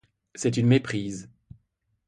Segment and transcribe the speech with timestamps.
[0.33, 1.29] C’est une méprise.